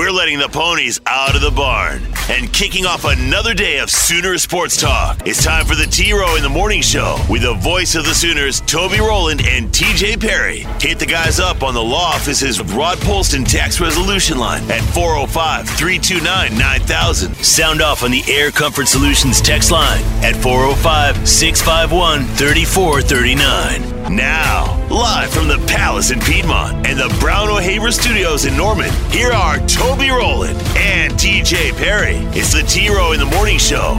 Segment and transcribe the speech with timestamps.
[0.00, 2.00] we're letting the ponies out of the barn
[2.30, 5.20] and kicking off another day of Sooner Sports Talk.
[5.26, 8.14] It's time for the T Row in the Morning Show with the voice of the
[8.14, 10.60] Sooners, Toby Rowland and TJ Perry.
[10.80, 15.68] Hit the guys up on the law office's Rod Polston tax resolution line at 405
[15.68, 17.34] 329 9000.
[17.34, 23.99] Sound off on the Air Comfort Solutions text line at 405 651 3439.
[24.10, 29.30] Now, live from the Palace in Piedmont and the Brown O'Haver Studios in Norman, here
[29.30, 32.16] are Toby Rowland and TJ Perry.
[32.36, 33.94] It's the T Row in the Morning Show.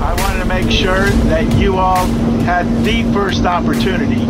[0.00, 2.06] I wanted to make sure that you all
[2.46, 4.24] had the first opportunity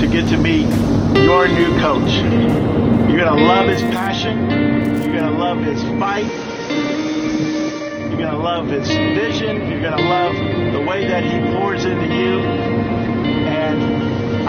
[0.00, 0.68] to get to meet
[1.20, 2.12] your new coach.
[3.10, 4.38] You're going to love his passion.
[5.02, 6.30] You're going to love his fight.
[8.08, 9.68] You're going to love his vision.
[9.68, 10.36] You're going to love
[10.72, 12.57] the way that he pours into you.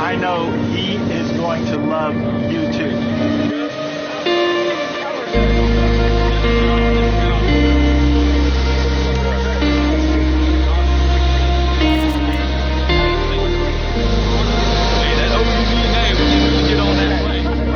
[0.01, 2.15] I know he is going to love
[2.49, 2.95] you too.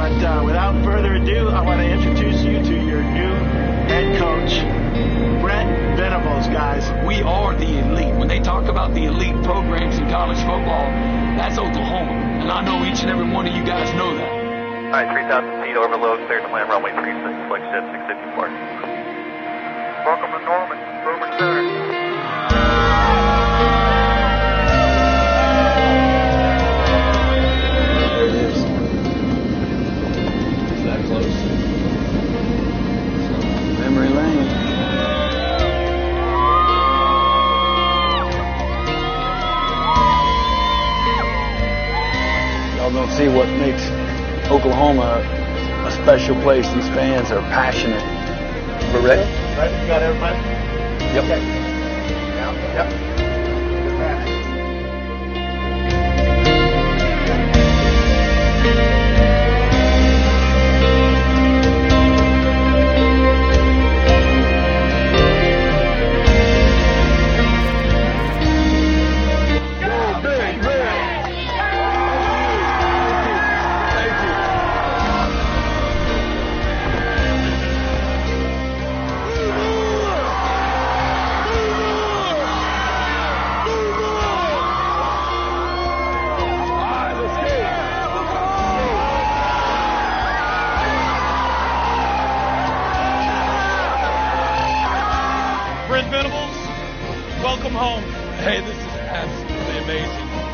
[0.03, 3.33] But uh, without further ado, I want to introduce you to your new
[3.89, 4.61] head coach,
[5.41, 6.89] Brent Venables, guys.
[7.05, 7.92] We are the
[8.33, 10.89] they talk about the elite programs in college football,
[11.37, 12.17] that's Oklahoma.
[12.41, 14.25] And I know each and every one of you guys know that.
[14.89, 17.13] All right, 3,000 feet overload, clear to land runway 36,
[17.45, 17.85] Flexjet
[18.33, 18.49] 654.
[20.01, 20.81] Welcome to Norman,
[43.33, 43.83] what makes
[44.51, 45.21] Oklahoma
[45.85, 46.67] a special place.
[46.73, 48.03] These fans are passionate.
[48.93, 49.21] We're ready?
[49.57, 50.37] Right, you got everybody?
[51.15, 51.25] Yep.
[51.25, 51.62] Yep.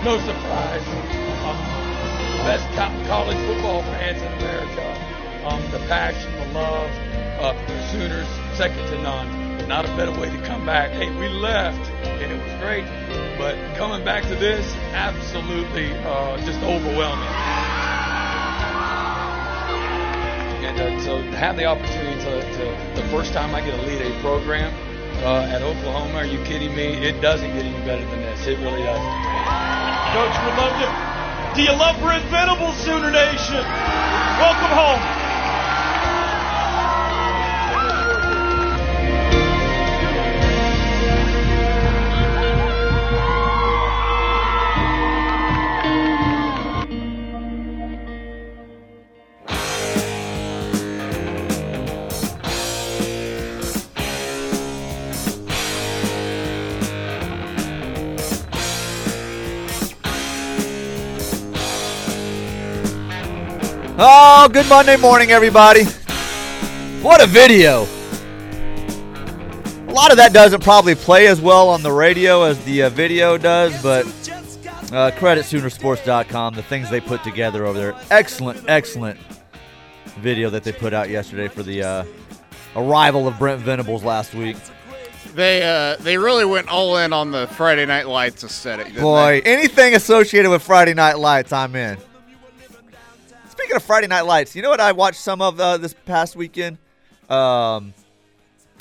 [0.10, 0.82] No surprise.
[1.46, 1.56] Um,
[2.42, 2.66] best
[3.08, 5.46] college football fans in America.
[5.46, 6.90] Um, the passion, the love
[7.40, 8.28] uh, for the Sooners,
[8.58, 9.68] second to none.
[9.68, 10.90] Not a better way to come back.
[10.90, 12.86] Hey, we left and it was great,
[13.38, 14.66] but coming back to this,
[14.98, 17.30] absolutely uh, just overwhelming.
[20.66, 23.86] And uh, so to have the opportunity to, to, the first time I get to
[23.86, 24.74] lead a program
[25.24, 26.98] uh, at Oklahoma, are you kidding me?
[26.98, 28.48] It doesn't get any better than this.
[28.48, 29.49] It really doesn't.
[30.10, 30.90] Coach, we love you.
[31.54, 33.62] Do you love Brent Venables, Sooner Nation?
[34.42, 35.19] Welcome home.
[64.62, 65.86] Good Monday morning, everybody.
[67.02, 67.84] What a video.
[69.88, 72.90] A lot of that doesn't probably play as well on the radio as the uh,
[72.90, 74.06] video does, but
[74.92, 77.96] uh, credit Soonersports.com, the things they put together over there.
[78.12, 79.18] Excellent, excellent
[80.18, 82.06] video that they put out yesterday for the uh,
[82.76, 84.58] arrival of Brent Venables last week.
[85.36, 88.94] They uh, they really went all in on the Friday Night Lights aesthetic.
[88.94, 91.98] Boy, anything associated with Friday Night Lights, I'm in.
[93.70, 96.36] Speaking of Friday Night Lights, you know what I watched some of uh, this past
[96.36, 96.80] weekend?
[97.30, 97.94] Um,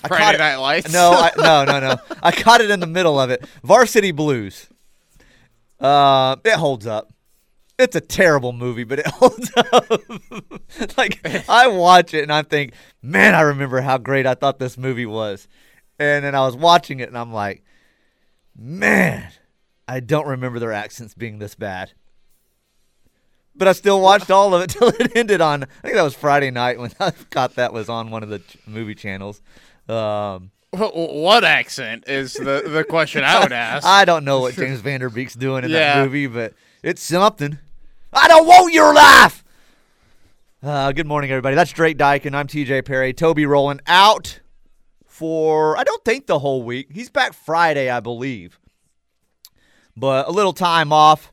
[0.02, 0.90] I Friday caught it- Night Lights?
[0.90, 1.96] No, I, no, no, no.
[2.23, 3.44] I caught it in the middle of it.
[3.62, 4.67] Varsity Blues.
[5.79, 7.12] Uh, it holds up.
[7.79, 9.90] It's a terrible movie, but it holds up.
[10.96, 11.20] like
[11.50, 15.05] I watch it and I think, man, I remember how great I thought this movie
[15.05, 15.49] was.
[15.99, 17.62] And then I was watching it and I'm like,
[18.56, 19.31] man,
[19.87, 21.93] I don't remember their accents being this bad.
[23.58, 25.64] But I still watched all of it till it ended on.
[25.64, 28.38] I think that was Friday night when I caught that was on one of the
[28.38, 29.43] ch- movie channels.
[29.88, 33.84] Um, Wh- wh- What accent is the, the question I would ask?
[33.87, 35.96] I don't know what James Van Der Beek's doing in Yeah.
[35.96, 37.58] that movie, but it's something.
[38.12, 39.44] I don't want your life.
[40.62, 41.54] Uh, good morning, everybody.
[41.56, 42.34] That's Drake Dykin.
[42.34, 43.12] I'm TJ Perry.
[43.12, 44.40] Toby Rowland out
[45.06, 46.88] for, I don't think the whole week.
[46.93, 48.58] He's back Friday, I believe.
[49.96, 51.32] But a little time off.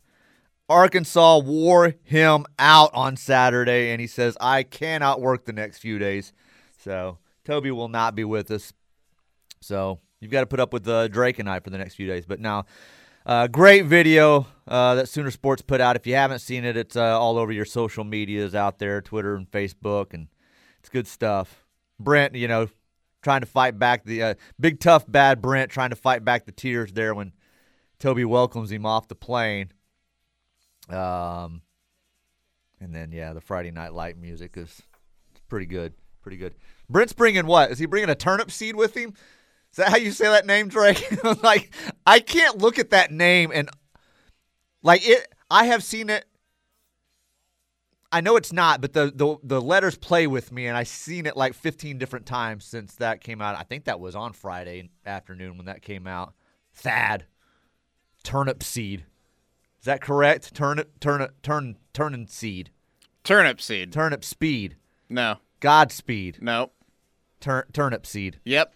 [0.67, 5.99] Arkansas wore him out on Saturday, and he says, I cannot work the next few
[5.99, 6.33] days.
[6.79, 8.73] So Toby will not be with us.
[9.61, 12.07] So you've got to put up with uh, Drake and I for the next few
[12.07, 12.25] days.
[12.25, 12.65] But now,
[13.25, 15.95] uh, great video uh, that Sooner Sports put out.
[15.95, 19.35] If you haven't seen it, it's uh, all over your social medias out there, Twitter
[19.35, 20.27] and Facebook, and
[20.79, 21.65] it's good stuff.
[21.99, 22.67] Brent, you know,
[23.23, 26.51] trying to fight back the uh, big tough bad Brent trying to fight back the
[26.51, 27.33] tears there when
[27.99, 29.71] Toby welcomes him off the plane.
[30.89, 31.61] Um,
[32.79, 34.81] and then yeah, the Friday Night Light music is
[35.47, 36.55] pretty good, pretty good.
[36.89, 37.71] Brent's bringing what?
[37.71, 39.13] Is he bringing a turnip seed with him?
[39.71, 41.05] Is that how you say that name, Drake?
[41.43, 41.73] like,
[42.05, 43.69] I can't look at that name and
[44.81, 45.27] like it.
[45.49, 46.25] I have seen it.
[48.11, 51.25] I know it's not, but the, the the letters play with me, and I've seen
[51.25, 53.57] it like 15 different times since that came out.
[53.57, 56.33] I think that was on Friday afternoon when that came out.
[56.73, 57.25] Thad,
[58.23, 59.05] turnip seed.
[59.85, 60.55] Is that correct?
[60.55, 62.71] Turnip, turnip, turn, turning seed,
[63.23, 63.93] Turnip seed.
[63.93, 64.77] turnip speed,
[65.09, 65.35] No.
[65.59, 66.71] Godspeed, No.
[67.39, 68.39] turn, turnip seed.
[68.45, 68.73] Yep.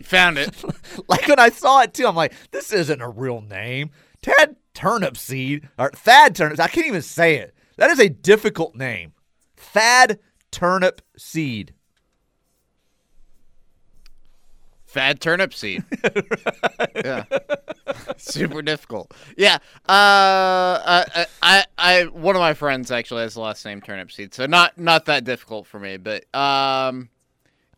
[0.00, 0.50] you found it.
[1.08, 3.92] Like when I saw it too, I'm like, this isn't a real name.
[4.20, 6.58] Tad Turnip Seed or Thad Turnip.
[6.58, 7.54] I can't even say it.
[7.76, 9.12] That is a difficult name.
[9.56, 10.18] Thad
[10.50, 11.72] Turnip Seed.
[14.98, 15.84] Fad turnip seed.
[16.96, 17.22] yeah.
[18.16, 19.14] Super difficult.
[19.36, 19.58] Yeah.
[19.88, 24.34] Uh, I, I, I, one of my friends actually has the last name turnip seed,
[24.34, 25.98] so not not that difficult for me.
[25.98, 27.10] But um,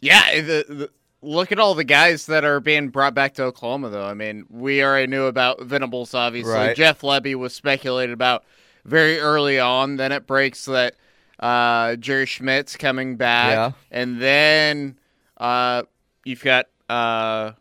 [0.01, 0.41] yeah.
[0.41, 0.91] The, the,
[1.21, 4.07] look at all the guys that are being brought back to Oklahoma, though.
[4.07, 6.55] I mean, we already knew about Venables, obviously.
[6.55, 6.75] Right.
[6.75, 8.45] Jeff Lebby was speculated about
[8.87, 9.97] very early on.
[9.97, 10.95] Then it breaks that
[11.39, 13.73] uh, Jerry Schmidt's coming back, Yeah.
[13.91, 14.99] and then
[15.37, 15.83] uh,
[16.25, 17.53] you've got uh,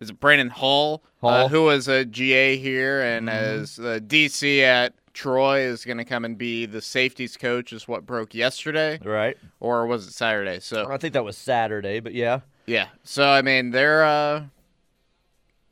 [0.00, 1.30] is it Brandon Hall, Hall.
[1.30, 1.44] Mm-hmm.
[1.46, 6.04] Uh, who was a GA here and as uh, DC at Troy is going to
[6.04, 7.72] come and be the safeties coach.
[7.72, 9.36] Is what broke yesterday, Right.
[9.60, 10.60] or was it Saturday?
[10.60, 12.40] So I think that was Saturday, but yeah.
[12.66, 12.88] yeah.
[13.04, 14.44] So I mean, they're uh,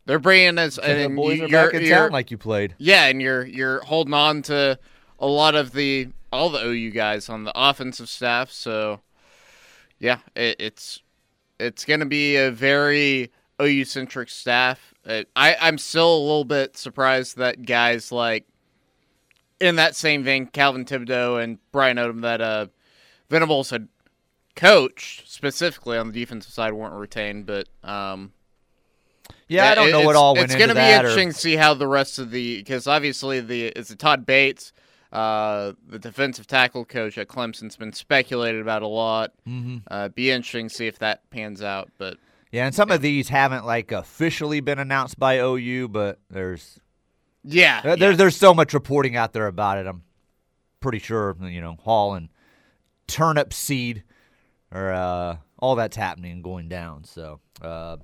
[0.07, 0.77] they're bringing us.
[0.77, 2.75] the and boys you- are back in town like you played.
[2.79, 4.79] yeah, and you're you're holding on to
[5.19, 8.51] a lot of the all the OU guys on the offensive staff.
[8.51, 9.01] So
[9.99, 11.03] yeah, it, it's
[11.59, 14.95] it's going to be a very OU centric staff.
[15.07, 18.47] Uh, I I'm still a little bit surprised that guys like
[19.61, 22.67] in that same vein, Calvin Thibodeaux and Brian Odom that uh
[23.31, 23.89] Venables had
[24.55, 28.33] coached specifically on the defensive side weren't retained, but um
[29.49, 31.57] Yeah, I don't it- know what all went It's into gonna be interesting to see
[31.57, 34.73] how the rest of the because obviously the it's a Todd Bates,
[35.13, 39.33] uh, the defensive tackle coach at Clemson's been speculated about a lot.
[39.47, 39.79] Mm-hmm.
[39.91, 41.91] Uh, be interesting to see if that pans out.
[41.99, 42.17] But
[42.51, 46.81] yeah, and some of these haven't like officially been announced by OU, but there's
[47.45, 49.87] yeah, There- There's there's so much reporting out there about it.
[49.87, 50.03] I'm
[50.81, 52.29] pretty sure you know Hall and
[53.07, 54.05] turnip seed
[54.71, 57.05] or uh, all that's happening and going down.
[57.05, 57.97] So uh,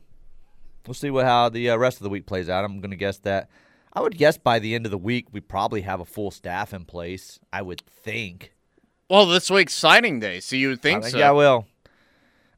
[0.86, 2.64] we'll see what how the uh, rest of the week plays out.
[2.64, 3.48] I'm going to guess that
[3.92, 6.72] I would guess by the end of the week we probably have a full staff
[6.74, 7.38] in place.
[7.52, 8.52] I would think.
[9.08, 11.18] well, this week's signing day, so you would think, I think so.
[11.18, 11.66] yeah, I will.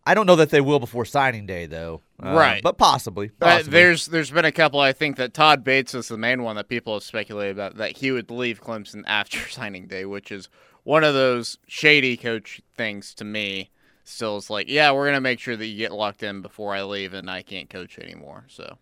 [0.06, 2.00] I don't know that they will before signing day though.
[2.22, 2.62] Uh, Right.
[2.62, 3.28] but possibly.
[3.40, 3.70] Uh, possibly.
[3.72, 4.80] there's there's been a couple.
[4.80, 7.98] I think that Todd Bates is the main one that people have speculated about that
[7.98, 10.48] he would leave Clemson after signing day, which is
[10.82, 13.70] one of those shady coach things to me.
[14.02, 16.82] Still, is like, yeah, we're gonna make sure that you get locked in before I
[16.82, 18.46] leave, and I can't coach anymore.
[18.48, 18.78] So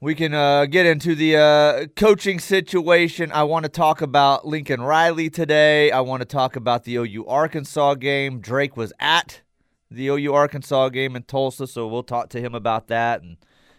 [0.00, 3.32] We can uh, get into the uh, coaching situation.
[3.32, 5.90] I want to talk about Lincoln Riley today.
[5.90, 8.38] I want to talk about the OU Arkansas game.
[8.38, 9.40] Drake was at
[9.90, 13.38] the OU Arkansas game in Tulsa, so we'll talk to him about that and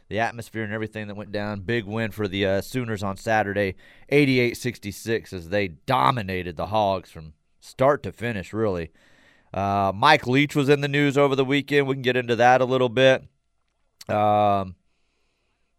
[0.09, 1.61] the atmosphere and everything that went down.
[1.61, 3.75] Big win for the uh, Sooners on Saturday,
[4.09, 8.91] 88 66, as they dominated the Hogs from start to finish, really.
[9.53, 11.87] Uh, Mike Leach was in the news over the weekend.
[11.87, 13.23] We can get into that a little bit.
[14.09, 14.75] Um,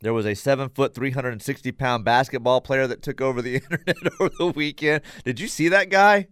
[0.01, 4.31] there was a seven foot, 360 pound basketball player that took over the internet over
[4.39, 5.03] the weekend.
[5.25, 6.27] Did you see that guy?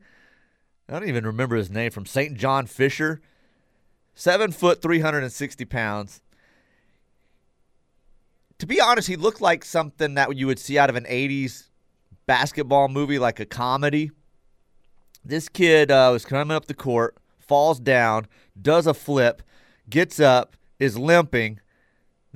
[0.89, 2.35] I don't even remember his name from St.
[2.35, 3.21] John Fisher.
[4.15, 6.23] Seven foot, 360 pounds.
[8.59, 11.69] To be honest, he looked like something that you would see out of an 80s
[12.27, 14.11] basketball movie, like a comedy.
[15.25, 18.27] This kid uh, was coming up the court, falls down,
[18.61, 19.43] does a flip,
[19.89, 21.61] gets up, is limping,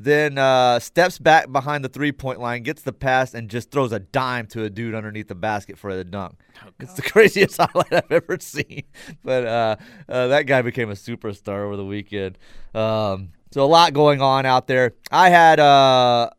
[0.04, 3.92] then uh, steps back behind the three point line, gets the pass, and just throws
[3.92, 6.36] a dime to a dude underneath the basket for the dunk.
[6.80, 8.84] it's the craziest highlight I've ever seen.
[9.24, 9.76] But uh,
[10.08, 12.38] uh, that guy became a superstar over the weekend.
[12.74, 14.94] Um, so a lot going on out there.
[15.10, 16.30] I had uh,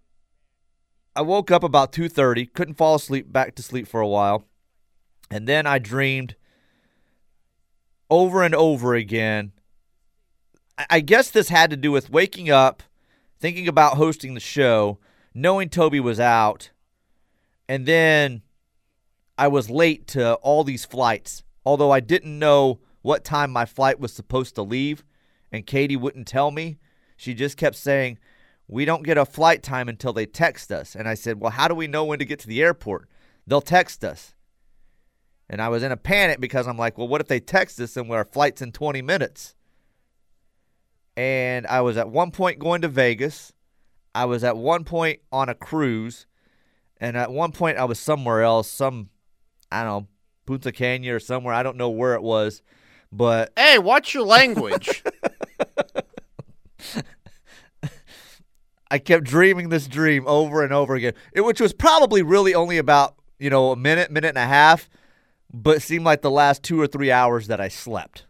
[1.16, 4.46] I woke up about two thirty, couldn't fall asleep, back to sleep for a while,
[5.30, 6.36] and then I dreamed
[8.10, 9.52] over and over again.
[10.78, 12.82] I- I guess this had to do with waking up,
[13.44, 14.98] thinking about hosting the show,
[15.34, 16.72] knowing Toby was out,
[17.68, 18.42] and then
[19.38, 21.44] I was late to all these flights.
[21.66, 25.04] Although I didn't know what time my flight was supposed to leave,
[25.52, 26.78] and Katie wouldn't tell me.
[27.18, 28.18] She just kept saying,
[28.70, 30.96] We don't get a flight time until they text us.
[30.96, 33.10] And I said, Well, how do we know when to get to the airport?
[33.46, 34.36] They'll text us.
[35.50, 37.98] And I was in a panic because I'm like, Well, what if they text us
[37.98, 39.54] and our flight's in 20 minutes?
[41.16, 43.54] And I was at one point going to Vegas.
[44.16, 46.26] I was at one point on a cruise.
[46.98, 49.10] And at one point, I was somewhere else, some,
[49.72, 50.08] I don't know,
[50.46, 51.54] Punta Cana or somewhere.
[51.54, 52.62] I don't know where it was.
[53.12, 55.04] But Hey, watch your language.
[58.90, 62.78] I kept dreaming this dream over and over again, it, which was probably really only
[62.78, 64.88] about, you know, a minute, minute and a half,
[65.52, 68.28] but it seemed like the last two or three hours that I slept.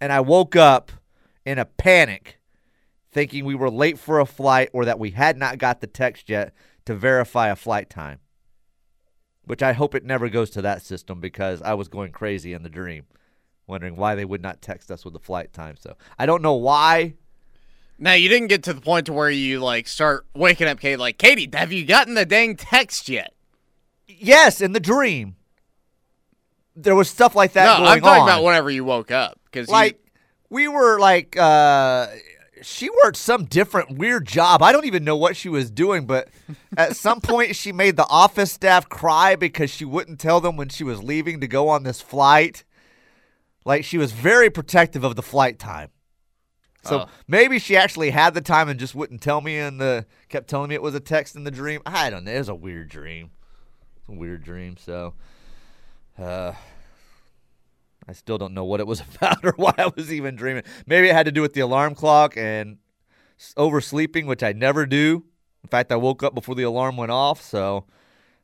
[0.00, 0.92] And I woke up
[1.44, 2.38] in a panic,
[3.12, 6.28] thinking we were late for a flight or that we had not got the text
[6.28, 6.54] yet
[6.84, 8.20] to verify a flight time.
[9.44, 12.62] Which I hope it never goes to that system because I was going crazy in
[12.62, 13.06] the dream,
[13.66, 15.76] wondering why they would not text us with the flight time.
[15.76, 17.14] So I don't know why
[18.00, 20.96] now you didn't get to the point to where you like start waking up Katie
[20.96, 23.34] like, Katie, have you gotten the dang text yet?
[24.08, 25.36] Yes, in the dream.
[26.74, 28.28] There was stuff like that no, I'm talking on.
[28.28, 29.99] about whenever you woke up because like
[30.50, 32.08] we were like uh
[32.62, 34.62] she worked some different weird job.
[34.62, 36.28] I don't even know what she was doing, but
[36.76, 40.68] at some point she made the office staff cry because she wouldn't tell them when
[40.68, 42.64] she was leaving to go on this flight.
[43.64, 45.88] Like she was very protective of the flight time.
[46.82, 47.06] So Oh.
[47.28, 50.68] maybe she actually had the time and just wouldn't tell me and the kept telling
[50.70, 51.80] me it was a text in the dream.
[51.86, 52.32] I don't know.
[52.32, 53.30] It was a weird dream.
[53.98, 54.76] It's a weird dream.
[54.76, 55.14] So
[56.18, 56.52] uh
[58.08, 60.64] I still don't know what it was about or why I was even dreaming.
[60.86, 62.78] Maybe it had to do with the alarm clock and
[63.56, 65.24] oversleeping, which I never do.
[65.62, 67.42] In fact, I woke up before the alarm went off.
[67.42, 67.84] So,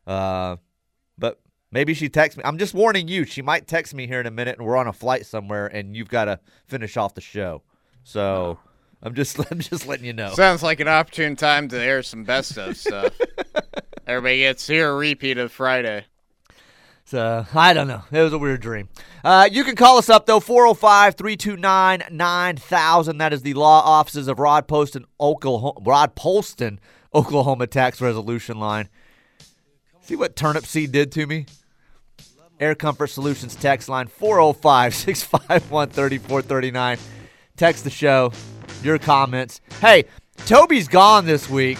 [0.06, 0.56] uh,
[1.18, 2.42] but maybe she texted me.
[2.44, 3.24] I'm just warning you.
[3.24, 5.96] She might text me here in a minute, and we're on a flight somewhere, and
[5.96, 7.62] you've got to finish off the show.
[8.04, 8.58] So,
[9.02, 10.34] I'm just I'm just letting you know.
[10.34, 13.12] sounds like an opportune time to air some best of stuff.
[14.06, 16.04] Everybody gets here a repeat of Friday.
[17.06, 18.02] So I don't know.
[18.10, 18.88] It was a weird dream.
[19.24, 23.18] Uh, you can call us up though 405-329-9000.
[23.18, 26.78] That is the law offices of Rod Poston, Oklahoma, Rod Polston,
[27.14, 28.88] Oklahoma tax resolution line.
[30.00, 31.46] See what turnip seed did to me?
[32.58, 36.98] Air Comfort Solutions text line 405-651-3439.
[37.56, 38.32] Text the show.
[38.82, 39.60] Your comments.
[39.80, 40.06] Hey,
[40.38, 41.78] Toby's gone this week.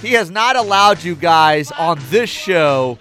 [0.00, 2.98] He has not allowed you guys on this show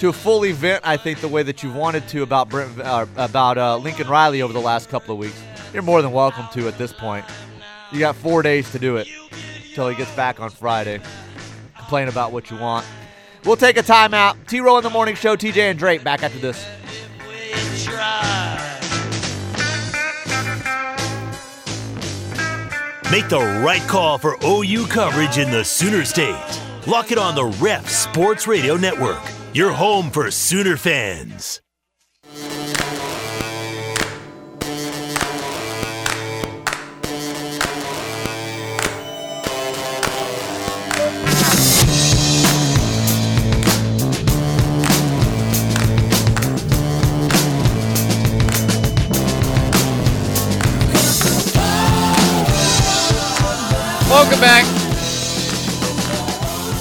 [0.00, 3.58] to fully vent, I think, the way that you wanted to about Brent, uh, about
[3.58, 5.40] uh, Lincoln Riley over the last couple of weeks.
[5.72, 7.24] You're more than welcome to at this point.
[7.92, 9.06] You got four days to do it
[9.68, 11.00] until he gets back on Friday.
[11.76, 12.86] Complain about what you want.
[13.44, 14.46] We'll take a timeout.
[14.46, 16.64] T Row in the Morning Show, TJ and Drake back after this.
[23.12, 26.62] Make the right call for OU coverage in the Sooner State.
[26.86, 29.20] Lock it on the Ref Sports Radio Network,
[29.52, 31.61] your home for Sooner fans.
[54.32, 54.64] Welcome back.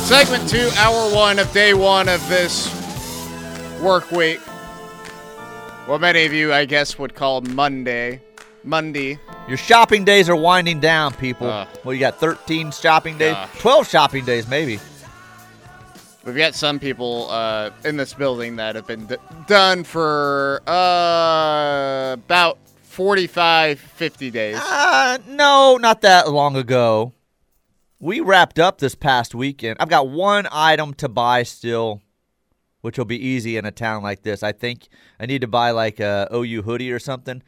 [0.05, 2.69] Segment two, hour one of day one of this
[3.81, 4.39] work week.
[5.85, 8.21] What many of you, I guess, would call Monday.
[8.63, 9.19] Monday.
[9.49, 11.47] Your shopping days are winding down, people.
[11.47, 11.67] Uh.
[11.83, 13.59] well, you got 13 shopping days, Gosh.
[13.59, 14.79] 12 shopping days, maybe.
[16.23, 19.17] We've got some people uh, in this building that have been d-
[19.47, 24.55] done for uh, about 45, 50 days.
[24.57, 27.11] Uh, no, not that long ago.
[28.01, 29.77] We wrapped up this past weekend.
[29.79, 32.01] I've got one item to buy still,
[32.81, 34.43] which will be easy in a town like this.
[34.43, 34.87] I think
[35.19, 37.41] I need to buy like a OU hoodie or something.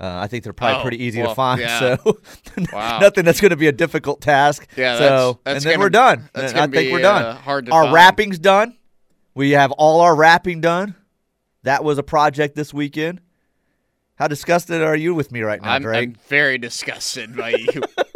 [0.00, 1.60] Uh, I think they're probably Oh, pretty easy well, to find.
[1.60, 1.78] yeah.
[1.78, 2.18] So
[2.72, 3.00] Wow.
[3.00, 4.66] nothing that's going to be a difficult task.
[4.76, 6.28] Yeah, So that's- that's and then gonna- we're done.
[6.32, 7.22] that's I think be, we're done.
[7.22, 7.94] uh, hard to our find.
[7.94, 8.76] wrapping's done.
[9.34, 10.94] We have all our wrapping done.
[11.64, 13.20] That was a project this weekend.
[14.14, 16.08] How disgusted are you with me right now, I'm, Greg?
[16.10, 17.82] I'm very disgusted by you.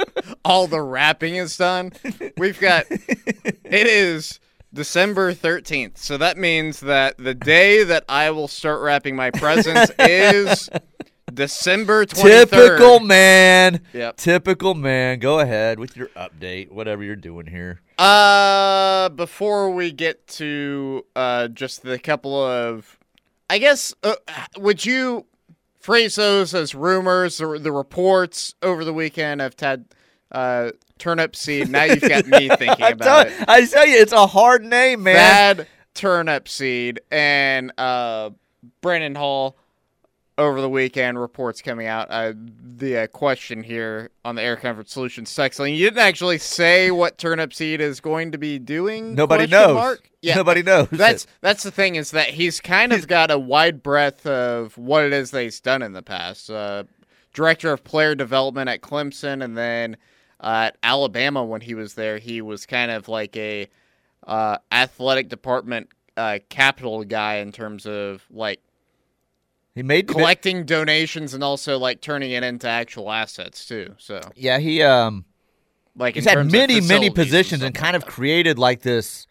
[0.44, 1.92] All the wrapping is done.
[2.36, 4.40] We've got it is
[4.74, 5.98] December 13th.
[5.98, 10.70] So that means that the day that I will start wrapping my presents is
[11.32, 12.50] December 23rd.
[12.50, 13.80] Typical man.
[13.92, 14.16] Yep.
[14.16, 15.18] Typical man.
[15.18, 17.80] Go ahead with your update, whatever you're doing here.
[17.98, 22.98] Uh, before we get to uh, just the couple of,
[23.48, 24.14] I guess, uh,
[24.56, 25.26] would you
[25.78, 29.42] phrase those as rumors or the reports over the weekend?
[29.42, 29.86] I've had
[30.32, 31.68] uh, turnip seed.
[31.68, 33.44] Now you've got me thinking about it.
[33.46, 35.14] I tell you, it's a hard name, man.
[35.14, 38.30] Bad turnip seed and uh,
[38.80, 39.56] Brandon Hall
[40.38, 42.06] over the weekend reports coming out.
[42.10, 42.32] Uh,
[42.76, 46.90] the uh, question here on the Air Comfort Solutions text line: You didn't actually say
[46.90, 49.14] what turnip seed is going to be doing.
[49.14, 49.74] Nobody knows.
[49.74, 50.08] Mark?
[50.24, 50.86] Yeah, Nobody knows.
[50.92, 51.30] That's it.
[51.40, 55.12] that's the thing is that he's kind of got a wide breadth of what it
[55.12, 56.48] is that he's done in the past.
[56.48, 56.84] Uh,
[57.34, 59.96] director of player development at Clemson, and then
[60.42, 63.68] uh, at Alabama when he was there, he was kind of like a
[64.26, 68.60] uh, athletic department uh, capital guy in terms of like
[69.74, 73.94] he made collecting donations and also like turning it into actual assets too.
[73.98, 75.24] So Yeah, he um
[75.96, 78.12] like he's had many many positions and and kind like of that.
[78.12, 79.26] created like this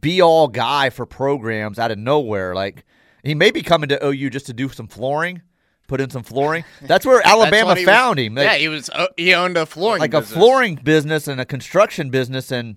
[0.00, 2.54] be all guy for programs out of nowhere.
[2.54, 2.84] Like
[3.22, 5.40] he may be coming to OU just to do some flooring,
[5.88, 6.64] put in some flooring.
[6.82, 8.36] That's where Alabama what he was- found him.
[8.36, 11.44] Like- yeah, he was uh, he owned a flooring like a flooring business and a
[11.44, 12.76] construction business and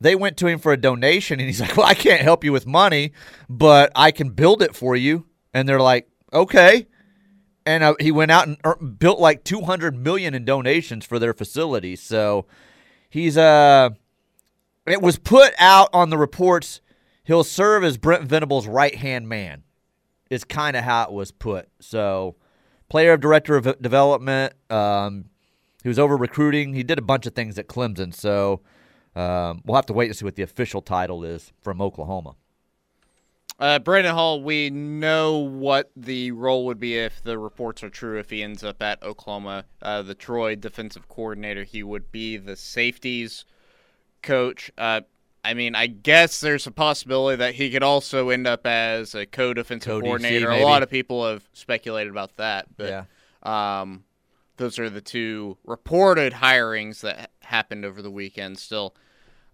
[0.00, 2.52] they went to him for a donation and he's like well i can't help you
[2.52, 3.12] with money
[3.48, 6.86] but i can build it for you and they're like okay
[7.64, 11.32] and uh, he went out and ear- built like 200 million in donations for their
[11.32, 11.94] facility.
[11.96, 12.46] so
[13.08, 13.90] he's uh
[14.86, 16.80] it was put out on the reports
[17.24, 19.62] he'll serve as brent venable's right hand man
[20.30, 22.34] is kind of how it was put so
[22.92, 25.24] player of director of development um
[25.82, 26.74] he was over recruiting.
[26.74, 28.14] He did a bunch of things at Clemson.
[28.14, 28.60] So
[29.14, 32.36] um, we'll have to wait to see what the official title is from Oklahoma.
[33.58, 38.18] Uh, Brandon Hall, we know what the role would be if the reports are true.
[38.18, 42.56] If he ends up at Oklahoma, uh, the Troy defensive coordinator, he would be the
[42.56, 43.44] safeties
[44.22, 44.70] coach.
[44.78, 45.02] Uh,
[45.44, 49.26] I mean, I guess there's a possibility that he could also end up as a
[49.26, 50.50] co-defensive coordinator.
[50.50, 52.88] A lot of people have speculated about that, but
[53.44, 53.80] Yeah.
[53.80, 54.04] um,
[54.56, 58.58] those are the two reported hirings that happened over the weekend.
[58.58, 58.94] Still,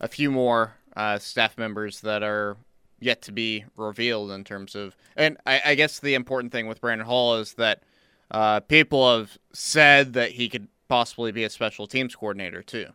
[0.01, 2.59] a few more uh, staff members that are
[3.01, 4.97] yet to be revealed in terms of.
[5.17, 7.83] And I, I guess the important thing with Brandon Hall is that
[8.31, 12.89] uh, people have said that he could possibly be a special teams coordinator too.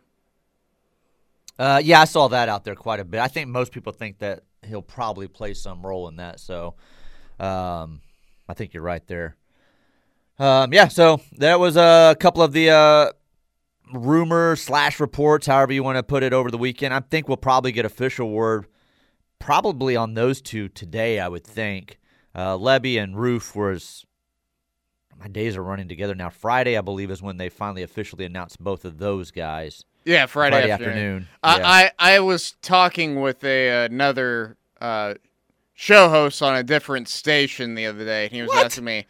[1.58, 3.20] Uh, yeah, I saw that out there quite a bit.
[3.20, 6.40] I think most people think that he'll probably play some role in that.
[6.40, 6.74] So
[7.38, 8.00] um,
[8.48, 9.36] I think you're right there.
[10.38, 13.12] Um, yeah, so that was a couple of the uh,
[13.92, 16.92] rumors slash reports, however you want to put it, over the weekend.
[16.92, 18.66] I think we'll probably get official word
[19.38, 21.98] probably on those two today, I would think.
[22.34, 24.04] Uh, Lebby and Roof was.
[25.16, 26.28] My days are running together now.
[26.28, 29.84] Friday, I believe, is when they finally officially announced both of those guys.
[30.04, 30.92] Yeah, Friday, Friday afternoon.
[30.96, 31.90] afternoon, I, yeah.
[32.00, 35.14] I I was talking with a another uh,
[35.74, 38.66] show host on a different station the other day, and he was What?
[38.66, 39.06] asking me.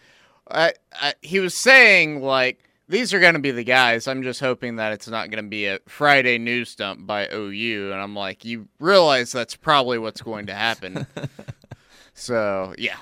[0.51, 4.07] I, I, he was saying like these are going to be the guys.
[4.07, 7.91] I'm just hoping that it's not going to be a Friday news dump by OU,
[7.93, 11.07] and I'm like, you realize that's probably what's going to happen.
[12.15, 12.97] so yeah,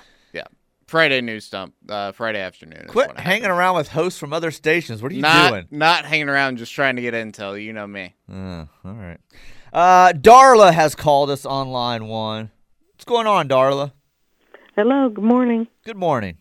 [0.87, 2.85] Friday news dump, uh, Friday afternoon.
[2.87, 3.57] Quit hanging happens.
[3.57, 5.01] around with hosts from other stations.
[5.01, 5.67] What are you Not doing?
[5.71, 7.61] not hanging around, just trying to get intel.
[7.61, 8.15] You know me.
[8.31, 9.17] Uh, all right.
[9.71, 12.51] Uh, Darla has called us on line one.
[12.93, 13.93] What's going on, Darla?
[14.75, 15.67] Hello, good morning.
[15.85, 16.37] Good morning.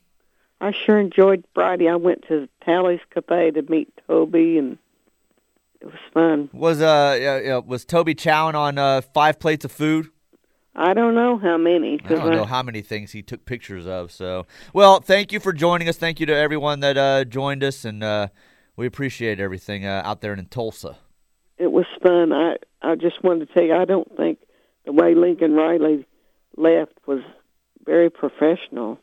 [0.60, 1.88] I sure enjoyed Friday.
[1.88, 4.78] I went to Tally's Cafe to meet Toby, and
[5.80, 6.48] it was fun.
[6.52, 10.08] Was uh yeah, yeah, was Toby chowing on uh, five plates of food?
[10.74, 12.00] I don't know how many.
[12.04, 14.10] I don't know how many things he took pictures of.
[14.10, 15.98] So, well, thank you for joining us.
[15.98, 18.28] Thank you to everyone that uh, joined us, and uh,
[18.76, 20.96] we appreciate everything uh, out there in Tulsa.
[21.58, 22.32] it was fun.
[22.32, 24.38] I I just wanted to tell you, I don't think
[24.86, 26.06] the way Lincoln Riley
[26.56, 27.20] left was
[27.84, 28.98] very professional.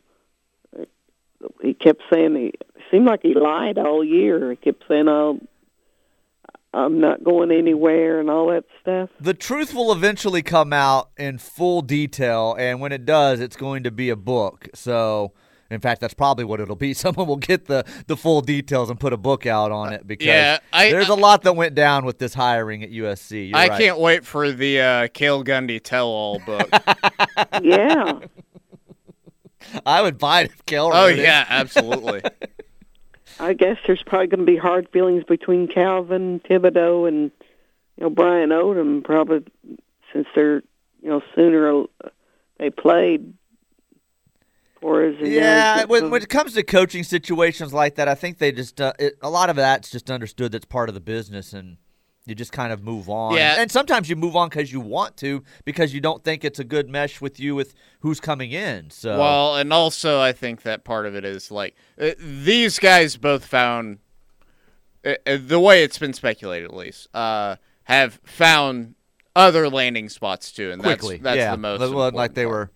[1.62, 2.54] He kept saying he
[2.92, 4.50] seemed like he lied all year.
[4.50, 5.40] He kept saying, "Oh,
[6.74, 9.10] I'm not going anywhere and all that stuff.
[9.20, 13.84] The truth will eventually come out in full detail, and when it does, it's going
[13.84, 14.68] to be a book.
[14.76, 15.34] So,
[15.72, 16.94] in fact, that's probably what it'll be.
[16.96, 20.28] Someone will get the, the full details and put a book out on it because
[20.28, 23.50] yeah, I- there's a I- lot that went down with this hiring at USC.
[23.50, 23.80] You're I right.
[23.82, 26.70] can't wait for the uh, Cale Gundy tell-all book.
[27.64, 28.20] Yeah.
[29.86, 31.24] I would buy it if Kel oh wrote it.
[31.24, 32.22] yeah, absolutely.
[33.40, 37.32] I guess there's probably going to be hard feelings between Calvin Thibodeaux and
[37.98, 39.46] you know Brian Odom, probably
[40.12, 40.62] since they're
[41.02, 41.86] you know sooner
[42.58, 43.34] they played
[44.82, 45.16] for us.
[45.20, 48.82] and Yeah, when, when it comes to coaching situations like that, I think they just
[48.82, 51.78] uh, it, a lot of that's just understood that's part of the business, and
[52.30, 53.34] you just kind of move on.
[53.36, 53.56] Yeah.
[53.58, 56.64] and sometimes you move on because you want to, because you don't think it's a
[56.64, 58.90] good mesh with you with who's coming in.
[58.92, 63.18] So Well, and also I think that part of it is like uh, these guys
[63.18, 64.00] both found
[65.06, 68.96] uh, uh, the way it's been speculated, at least, uh, have found
[69.36, 71.80] other landing spots too, and quickly, that's that's yeah, the most.
[71.80, 72.54] Well, like they part.
[72.54, 72.72] were,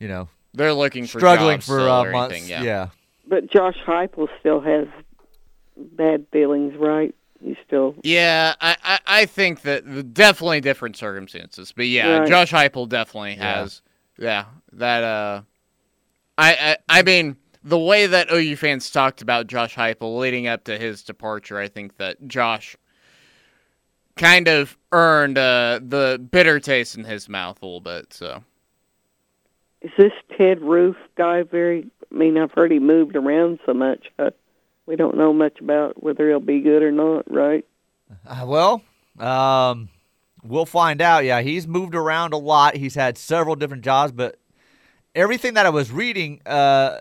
[0.00, 2.34] you know, They're looking for struggling jobs for still uh, months.
[2.36, 2.88] anything, yeah.
[3.28, 4.86] But Josh Heupel still has
[5.76, 7.14] bad feelings, right?
[7.46, 12.28] He's still Yeah, I, I, I think that definitely different circumstances, but yeah, Right.
[12.28, 13.60] Josh Heupel definitely Yeah.
[13.60, 13.82] has.
[14.18, 15.04] Yeah, that.
[15.04, 15.42] Uh,
[16.36, 20.64] I, I I mean the way that OU fans talked about Josh Heupel leading up
[20.64, 22.76] to his departure, I think that Josh
[24.16, 28.12] kind of earned uh, the bitter taste in his mouth a little bit.
[28.12, 28.42] So
[29.82, 31.88] is this Ted Roof guy very?
[32.10, 34.06] I mean, I've heard he moved around so much.
[34.18, 34.30] Uh,
[34.86, 37.64] we don't know much about whether he'll be good or not, right?
[38.26, 38.82] Uh, well,
[39.18, 39.88] um,
[40.44, 41.24] we'll find out.
[41.24, 42.76] Yeah, he's moved around a lot.
[42.76, 44.38] He's had several different jobs, but
[45.14, 46.98] everything that I was reading, uh,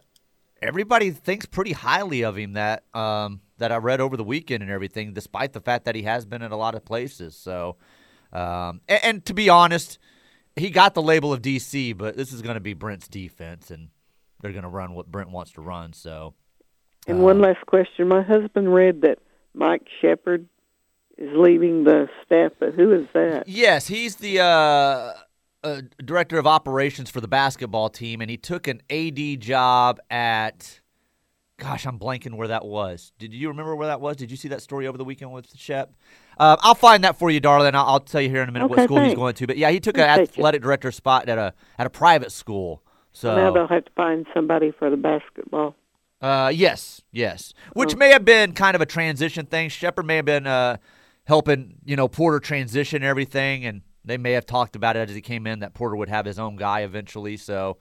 [0.61, 2.53] everybody thinks pretty highly of him.
[2.53, 6.03] That um, that I read over the weekend and everything, despite the fact that he
[6.03, 7.35] has been in a lot of places.
[7.35, 7.77] So,
[8.33, 9.99] um, and, and to be honest,
[10.55, 13.89] he got the label of DC, but this is going to be Brent's defense, and
[14.41, 15.93] they're going to run what Brent wants to run.
[15.93, 16.33] So.
[17.07, 19.19] And Uh, one last question: My husband read that
[19.53, 20.47] Mike Shepard
[21.17, 23.47] is leaving the staff, but who is that?
[23.47, 25.13] Yes, he's the uh,
[25.63, 30.81] uh, director of operations for the basketball team, and he took an AD job at.
[31.57, 33.13] Gosh, I'm blanking where that was.
[33.17, 34.17] Did you remember where that was?
[34.17, 35.93] Did you see that story over the weekend with Shep?
[36.37, 37.75] Uh, I'll find that for you, darling.
[37.75, 39.47] I'll, I'll tell you here in a minute what Okay, school he's going to.
[39.47, 40.23] But yeah, he took an you.
[40.23, 42.83] athletic director spot at a at a private school.
[43.13, 45.77] So Now they'll have to find somebody for the basketball.
[46.21, 47.53] Uh, yes, yes.
[47.73, 47.97] Which Oh.
[47.97, 49.69] may have been kind of a transition thing.
[49.69, 50.77] Shepard may have been uh,
[51.25, 55.21] helping, you know, Porter transition everything, and they may have talked about it as he
[55.21, 57.37] came in that Porter would have his own guy eventually.
[57.37, 57.77] So,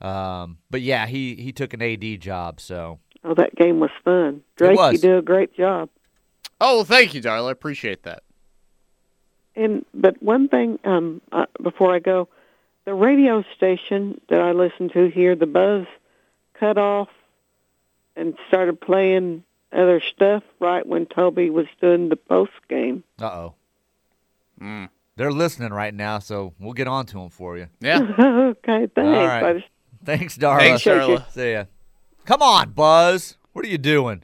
[0.00, 2.60] um, but yeah, he he took an AD job.
[2.60, 4.42] So Oh, that game was fun.
[4.56, 4.92] Drake, was.
[4.94, 5.88] you do a great job.
[6.60, 7.48] oh, well, thank you, darling.
[7.48, 8.22] I appreciate that.
[9.56, 12.28] And but one thing, um, uh, before I go,
[12.86, 15.86] the radio station that I listen to here, the buzz
[16.58, 17.08] cut off
[18.16, 23.02] and started playing other stuff right when Toby was doing the post game.
[23.20, 23.54] uh oh,
[24.60, 24.88] Mm.
[25.16, 26.20] they're listening right now.
[26.20, 27.66] So we'll get on to them for you.
[27.80, 27.98] Yeah.
[28.18, 28.98] okay, thanks.
[28.98, 29.44] All right.
[29.44, 29.66] I just-
[30.04, 30.58] Thanks, Darla.
[30.58, 31.30] Thanks, Darla.
[31.32, 31.64] See ya.
[32.26, 33.36] Come on, Buzz.
[33.52, 34.22] What are you doing?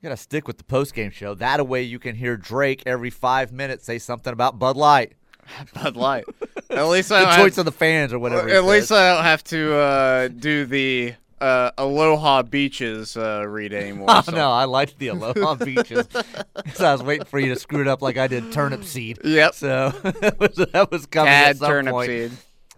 [0.00, 1.34] You gotta stick with the post game show.
[1.34, 5.12] That way you can hear Drake every five minutes say something about Bud Light.
[5.74, 6.24] Bud Light.
[6.74, 8.48] At least I The don't choice have, of the fans or whatever.
[8.48, 8.98] at least says.
[8.98, 14.06] I don't have to uh, do the uh, Aloha Beaches uh, read anymore.
[14.10, 16.06] Oh so- no, I liked the Aloha beaches.
[16.74, 19.18] so I was waiting for you to screw it up like I did turnip seed.
[19.24, 19.54] Yep.
[19.54, 22.06] So that was, that was coming at some turnip point.
[22.08, 22.32] seed.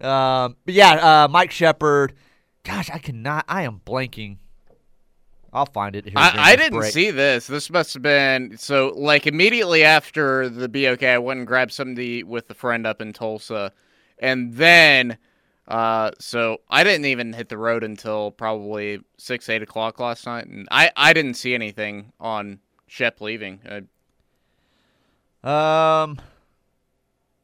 [0.05, 2.13] Um, but yeah, uh, Mike Shepard.
[2.63, 3.45] Gosh, I cannot.
[3.47, 4.37] I am blanking.
[5.53, 6.13] I'll find it here.
[6.17, 6.91] I, I didn't break.
[6.91, 7.47] see this.
[7.47, 11.95] This must have been so like immediately after the BOK, I went and grabbed something
[11.95, 13.71] to eat with a friend up in Tulsa,
[14.19, 15.17] and then
[15.67, 20.47] uh, so I didn't even hit the road until probably six eight o'clock last night,
[20.47, 23.59] and I I didn't see anything on Shep leaving.
[23.67, 23.81] Uh,
[25.47, 26.19] Um,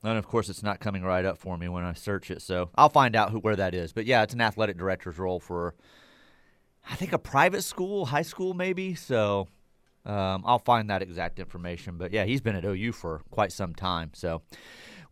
[0.03, 2.41] and of course, it's not coming right up for me when I search it.
[2.41, 3.93] So I'll find out who where that is.
[3.93, 5.75] But yeah, it's an athletic director's role for,
[6.89, 8.95] I think, a private school, high school maybe.
[8.95, 9.47] So
[10.05, 11.97] um, I'll find that exact information.
[11.97, 14.11] But yeah, he's been at OU for quite some time.
[14.13, 14.41] So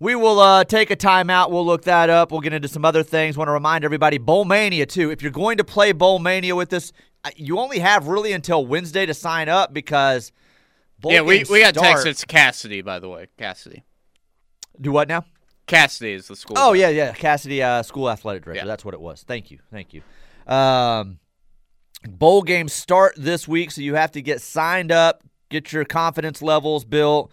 [0.01, 1.51] we will uh, take a timeout.
[1.51, 2.31] We'll look that up.
[2.31, 3.37] We'll get into some other things.
[3.37, 5.11] Want to remind everybody, Bowl Mania too.
[5.11, 6.91] If you're going to play Bowl Mania with us,
[7.23, 10.31] uh, you only have really until Wednesday to sign up because.
[10.99, 12.05] Bowl yeah, we we got start- text.
[12.07, 13.27] It's Casady, by the way.
[13.37, 13.83] Casady.
[14.79, 15.23] Do what now?
[15.67, 16.57] Casady is the school.
[16.59, 18.63] Oh yeah, yeah, Casady, uh, school athletic director.
[18.63, 18.67] Yeah.
[18.67, 19.23] That's what it was.
[19.23, 20.01] Thank you, thank you.
[20.51, 21.19] Um,
[22.07, 26.41] bowl games start this week, so you have to get signed up get your confidence
[26.41, 27.31] levels built,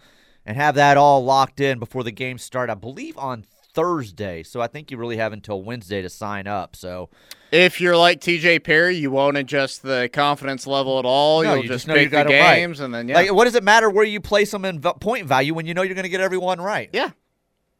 [0.49, 2.71] and have that all locked in before the games start.
[2.71, 6.75] I believe on Thursday, so I think you really have until Wednesday to sign up.
[6.75, 7.09] So
[7.51, 11.43] If you're like TJ Perry, you won't adjust the confidence level at all.
[11.43, 12.55] No, You'll you just, just pick the 'em right.
[12.55, 14.91] games, and then yeah, Like, what does it matter where you place them in v-
[14.99, 16.89] point value when you know you're going to get everyone right?
[16.93, 17.11] yeah.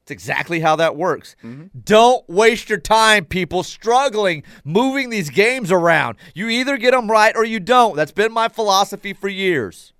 [0.03, 1.35] It's exactly how that works.
[1.43, 1.67] Mm-hmm.
[1.83, 6.17] Don't waste your time, people, struggling moving these games around.
[6.33, 7.95] You either get them right or you don't.
[7.95, 9.93] That's been my philosophy for years.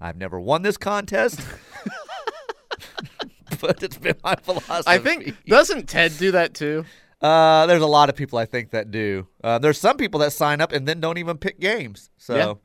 [0.00, 1.40] I've never won this contest,
[3.60, 4.84] but it's been my philosophy.
[4.86, 6.84] I think doesn't Ted do that too?
[7.20, 9.28] Uh, there's a lot of people I think that do.
[9.44, 12.10] Uh, there's some people that sign up and then don't even pick games.
[12.16, 12.60] So,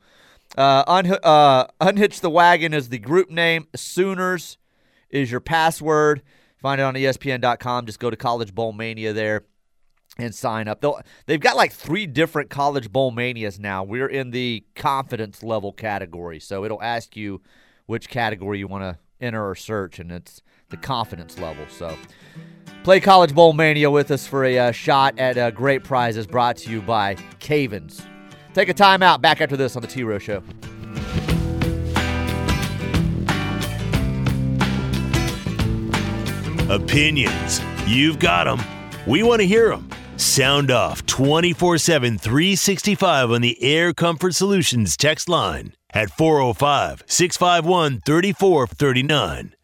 [0.56, 3.68] uh, unha- uh, unhitch the wagon is the group name.
[3.76, 4.58] Sooners
[5.10, 6.22] is your password.
[6.60, 7.86] Find it on ESPN.com.
[7.86, 9.44] Just go to College Bowl Mania there
[10.18, 10.80] and sign up.
[10.80, 13.84] They'll, they've got like three different College Bowl Manias now.
[13.84, 17.40] We're in the confidence level category, so it'll ask you
[17.86, 21.66] which category you want to enter or search, and it's the confidence level.
[21.68, 21.96] So.
[22.84, 26.56] Play College Bowl Mania with us for a uh, shot at uh, great prizes brought
[26.58, 28.00] to you by Cavens.
[28.54, 29.20] Take a time out.
[29.20, 30.42] Back after this on the T Row Show.
[36.70, 37.60] Opinions.
[37.86, 38.64] You've got them.
[39.06, 39.88] We want to hear them.
[40.16, 48.00] Sound off 24 7, 365 on the Air Comfort Solutions text line at 405 651
[48.00, 49.54] 3439.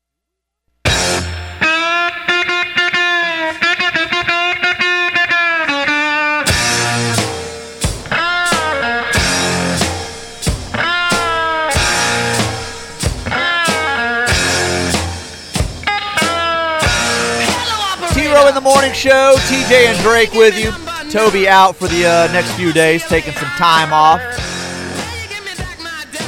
[18.15, 19.35] T in the morning show.
[19.47, 20.71] TJ and Drake with you.
[21.11, 24.21] Toby out for the uh, next few days, taking some time off,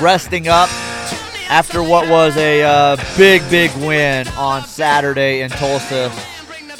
[0.00, 0.68] resting up
[1.48, 6.12] after what was a uh, big, big win on Saturday in Tulsa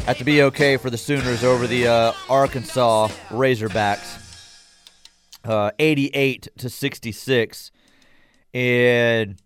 [0.06, 4.22] at the BOK for the Sooners over the uh, Arkansas Razorbacks.
[5.44, 7.70] Uh, 88 to 66.
[8.52, 9.36] And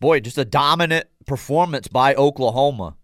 [0.00, 2.96] boy, just a dominant performance by Oklahoma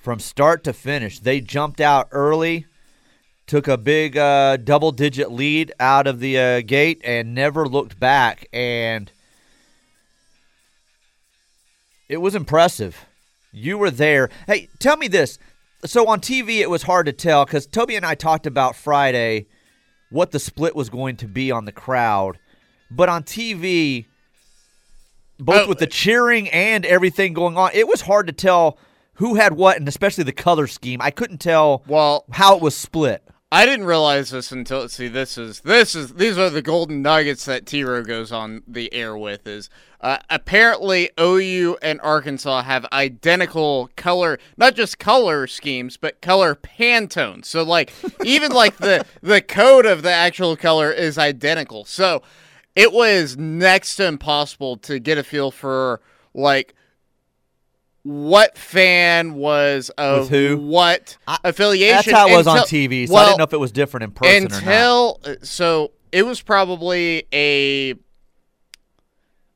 [0.00, 1.18] from start to finish.
[1.18, 2.66] They jumped out early,
[3.48, 7.98] took a big uh, double digit lead out of the uh, gate, and never looked
[7.98, 8.46] back.
[8.52, 9.10] And
[12.08, 13.06] it was impressive.
[13.52, 14.30] You were there.
[14.46, 15.38] Hey, tell me this.
[15.84, 19.46] So on TV, it was hard to tell because Toby and I talked about Friday
[20.10, 22.38] what the split was going to be on the crowd.
[22.90, 24.06] But on TV,
[25.38, 25.68] both Oh.
[25.68, 28.78] with the cheering and everything going on, it was hard to tell
[29.14, 31.00] who had what, and especially the color scheme.
[31.02, 33.22] I couldn't tell Well, how it was split.
[33.50, 37.46] I didn't realize this until see this is this is these are the golden nuggets
[37.46, 39.70] that T Row goes on the air with is
[40.02, 47.46] uh, apparently OU and Arkansas have identical color not just color schemes but color Pantones.
[47.46, 47.90] So like
[48.24, 51.86] even like the the code of the actual color is identical.
[51.86, 52.22] So
[52.76, 56.02] it was next to impossible to get a feel for
[56.34, 56.74] like
[58.02, 60.56] what fan was of With who?
[60.58, 62.10] what I- affiliation.
[62.12, 64.04] That's how it was on TV, so I well, didn't know if it was different
[64.04, 64.58] in person or not.
[64.62, 67.94] until so it was probably a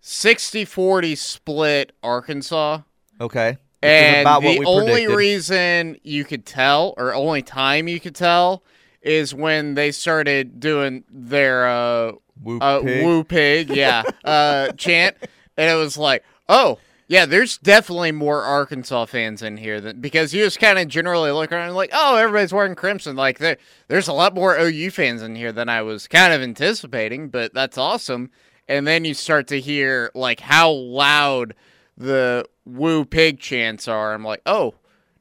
[0.03, 2.81] 60-40 split Arkansas.
[3.21, 3.57] Okay.
[3.83, 5.17] And about what the we only predicted.
[5.17, 8.63] reason you could tell, or only time you could tell,
[9.01, 13.05] is when they started doing their uh, Woo uh, pig.
[13.05, 15.17] woo pig, yeah, uh, chant,
[15.57, 16.79] and it was like, oh,
[17.13, 21.31] yeah, there's definitely more Arkansas fans in here than because you just kind of generally
[21.31, 23.17] look around and like, oh, everybody's wearing crimson.
[23.17, 26.41] Like there, there's a lot more OU fans in here than I was kind of
[26.41, 28.31] anticipating, but that's awesome.
[28.67, 31.55] And then you start to hear like how loud
[31.99, 34.15] the woo pig chants are.
[34.15, 34.77] I'm like, oh,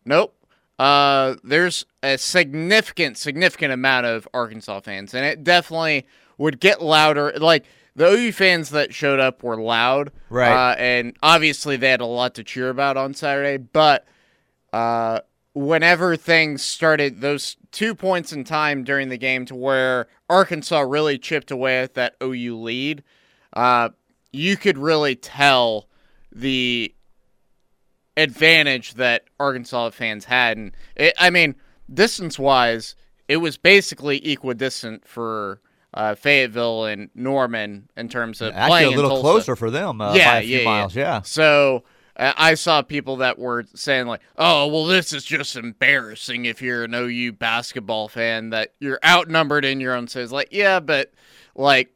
[0.05, 0.33] nope.
[0.79, 7.33] Uh, there's a significant, significant amount of Arkansas fans, and it definitely would get louder.
[7.37, 10.71] Like the OU fans that showed up were loud, Right.
[10.71, 13.57] Uh, and obviously they had a lot to cheer about on Saturday.
[13.57, 14.05] But
[14.71, 15.19] uh,
[15.53, 21.17] whenever things started, those two points in time during the game to where Arkansas really
[21.17, 23.03] chipped away at that OU lead,
[23.53, 23.89] uh,
[24.31, 25.89] you could really tell
[26.31, 26.95] the
[28.15, 30.57] advantage that Arkansas fans had.
[30.57, 31.55] And it, I mean,
[31.93, 32.95] distance wise,
[33.27, 35.61] it was basically equidistant for
[35.93, 40.13] uh, Fayetteville and Norman in terms of Actually, playing a little closer for them uh,
[40.13, 40.95] yeah, by a few yeah, miles.
[40.95, 41.21] Yeah.
[41.21, 41.83] So
[42.15, 46.61] uh, I saw people that were saying like, "Oh, well, this is just embarrassing if
[46.61, 51.11] you're an OU basketball fan that you're outnumbered in your own cities." Like, yeah, but
[51.55, 51.93] like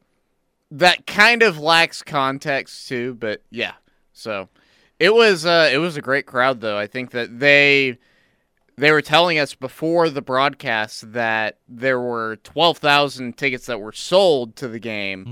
[0.71, 3.13] that kind of lacks context too.
[3.13, 3.73] But yeah,
[4.11, 4.49] so
[4.99, 6.77] it was uh, it was a great crowd though.
[6.77, 7.97] I think that they
[8.77, 13.93] they were telling us before the broadcast that there were twelve thousand tickets that were
[13.93, 15.25] sold to the game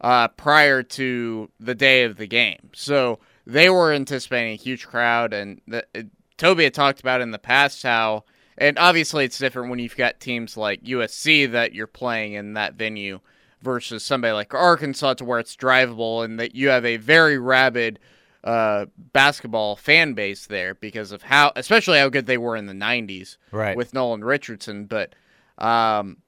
[0.00, 2.70] uh, prior to the day of the game.
[2.74, 6.02] So they were anticipating a huge crowd, and the, uh,
[6.36, 8.24] Toby had talked about in the past how,
[8.58, 12.74] and obviously it's different when you've got teams like USC that you're playing in that
[12.74, 13.20] venue
[13.62, 17.98] versus somebody like Arkansas to where it's drivable and that you have a very rabid
[18.44, 22.72] uh, basketball fan base there because of how, especially how good they were in the
[22.74, 23.76] '90s Right.
[23.76, 24.84] with Nolan Richardson.
[24.84, 25.14] But
[25.58, 26.18] um,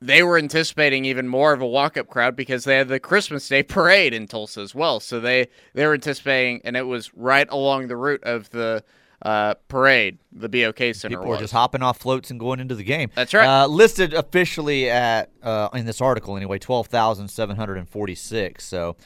[0.00, 3.62] they were anticipating even more of a walk-up crowd because they had the Christmas Day
[3.62, 5.00] parade in Tulsa as well.
[5.00, 8.84] So they they were anticipating, and it was right along the route of the
[9.22, 11.16] uh, parade, the BOK Center.
[11.16, 13.10] People were just hopping off floats and going into the game.
[13.14, 13.62] That's right.
[13.62, 18.14] Uh, listed officially at uh, in this article anyway, twelve thousand seven hundred and forty
[18.14, 18.66] six.
[18.66, 18.96] So,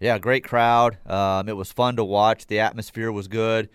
[0.00, 0.98] yeah, great crowd.
[1.08, 2.46] Um, it was fun to watch.
[2.46, 3.68] The atmosphere was good,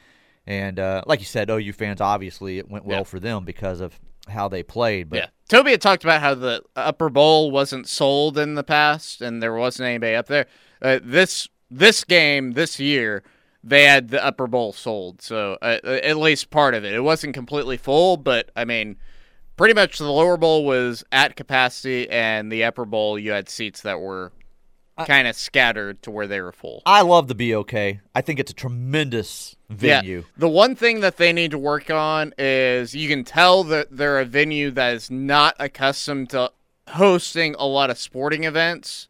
[0.47, 3.03] and uh, like you said, OU fans obviously it went well Yeah.
[3.03, 5.09] for them because of how they played.
[5.09, 5.25] But Yeah.
[5.49, 9.53] Toby had talked about how the upper bowl wasn't sold in the past and there
[9.53, 10.47] wasn't anybody up there.
[10.81, 13.23] Uh, this this game this year
[13.63, 16.93] they had the upper bowl sold, so uh, at least part of it.
[16.93, 18.97] It wasn't completely full, but I mean,
[19.55, 23.81] pretty much the lower bowl was at capacity, and the upper bowl you had seats
[23.83, 24.33] that were
[24.97, 26.81] kind of scattered to where they were full.
[26.85, 27.73] I love the BOK.
[27.73, 30.19] I think it's a tremendous venue.
[30.19, 30.25] Yeah.
[30.37, 34.19] The one thing that they need to work on is you can tell that they're
[34.19, 36.51] a venue that is not accustomed to
[36.89, 39.07] hosting a lot of sporting events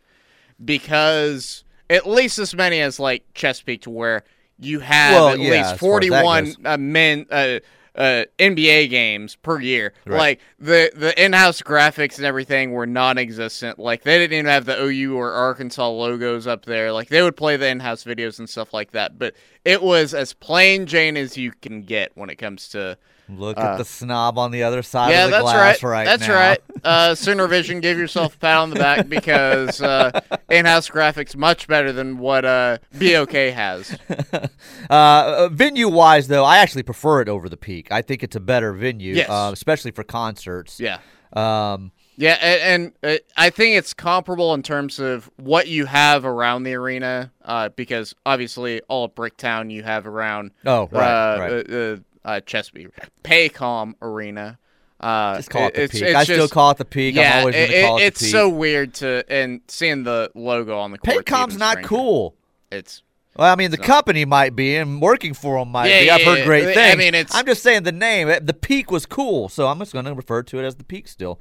[0.63, 4.23] because at least as many as like Chesapeake to where
[4.59, 7.59] you have Well, at yeah, least as as 41 uh, men uh,
[7.95, 9.93] uh, NBA games per year.
[10.05, 10.17] Right.
[10.17, 13.79] Like the the in-house graphics and everything were non-existent.
[13.79, 16.91] Like they didn't even have the OU or Arkansas logos up there.
[16.91, 20.33] Like they would play the in-house videos and stuff like that, but it was as
[20.33, 22.97] plain Jane as you can get when it comes to
[23.39, 25.89] Look at the snob on the other side yeah, of the that's glass right.
[25.89, 26.33] right that's now.
[26.35, 26.59] right.
[26.83, 30.19] Uh, Sooner Vision, give yourself a pat on the back because uh,
[30.49, 33.97] in-house graphics much better than what uh, BOK has.
[34.89, 37.89] Uh, venue wise, though, I actually prefer it over the Peak.
[37.91, 39.29] I think it's a better venue, Yes.
[39.29, 40.79] uh, especially for concerts.
[40.79, 40.99] Yeah.
[41.31, 46.25] Um, Yeah, and, and uh, I think it's comparable in terms of what you have
[46.25, 50.51] around the arena, uh, because obviously all of Bricktown you have around.
[50.65, 51.69] Oh, right, uh, right.
[51.71, 52.89] Uh, uh, Chesapeake
[53.23, 54.57] Paycom Arena.
[54.99, 56.03] Uh, just call it the it's- Peak.
[56.09, 57.15] it's I still just- call it the Peak.
[57.15, 58.31] Yeah, I'm always going it- to call it, it's the Peak.
[58.31, 60.97] so weird to and seeing the logo on the.
[60.99, 61.87] Paycom's not stranger.
[61.89, 62.35] cool.
[62.71, 63.01] It's
[63.35, 66.09] Well, I mean, the company might be, and working for them might Yeah, be.
[66.11, 66.45] I've yeah, heard yeah.
[66.45, 66.93] great things.
[66.93, 68.29] I mean, it's- I'm just saying the name.
[68.29, 70.83] eh, The Peak was cool, so I'm just going to refer to it as the
[70.85, 71.39] Peak still.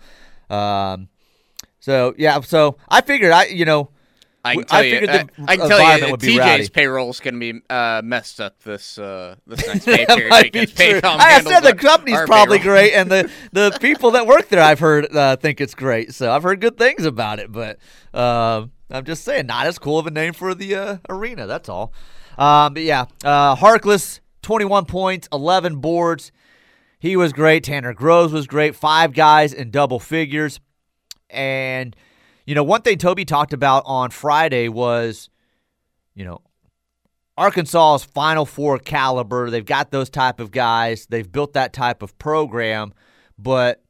[0.51, 1.09] Um,
[1.79, 3.91] so yeah, so I figured I, you know,
[4.45, 6.39] I can I tell you, figured I, the I can tell you, would be TJ's
[6.39, 6.69] rowdy.
[6.71, 10.67] payroll is going to be uh, messed up this uh, this next pay period be
[10.67, 11.01] true.
[11.05, 14.81] I said the company's our probably great, and the the people that work there, I've
[14.81, 16.13] heard uh, think it's great.
[16.15, 17.79] So I've heard good things about it, but
[18.13, 21.47] um, I'm just saying, not as cool of a name for the uh, arena.
[21.47, 21.93] That's all.
[22.37, 26.33] Um, but yeah, uh, Harkless, 21 points, 11 boards.
[26.99, 27.65] He was great.
[27.65, 28.77] Tanner Groves was great.
[28.77, 30.61] Five guys in double figures.
[31.31, 31.97] And,
[32.47, 35.29] you know, one thing Toby talked about on Friday was,
[36.15, 36.41] you know,
[37.39, 39.51] Arkansas's Final Four caliber.
[39.51, 41.07] They've got those type of guys.
[41.07, 42.93] They've built that type of program.
[43.39, 43.83] But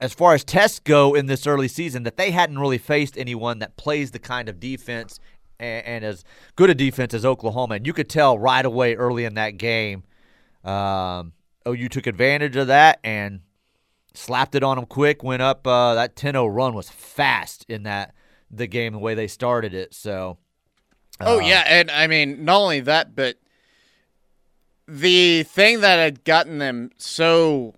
[0.00, 3.58] as far as tests go in this early season, that they hadn't really faced anyone
[3.58, 5.18] that plays the kind of defense
[5.58, 6.24] and, and as
[6.56, 7.76] good a defense as Oklahoma.
[7.76, 10.04] And you could tell right away early in that game,
[10.64, 11.32] um,
[11.66, 13.40] OU took advantage of that and
[14.18, 15.22] slapped it on them quick.
[15.22, 15.66] Went up.
[15.66, 18.14] Uh, that 10-0 run was fast in that
[18.50, 19.94] the game the way they started it.
[19.94, 20.38] So.
[21.20, 23.36] Oh uh, yeah, and I mean not only that, but
[24.86, 27.74] the thing that had gotten them so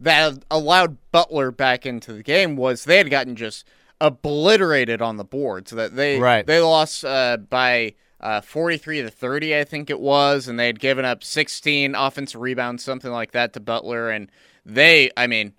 [0.00, 3.66] that allowed Butler back into the game was they had gotten just
[4.00, 6.44] obliterated on the board, so that they Right.
[6.46, 10.66] they lost uh, by uh, forty three to thirty, I think it was, and they
[10.66, 14.28] had given up sixteen offensive rebounds, something like that, to Butler, and
[14.66, 15.54] they, I mean,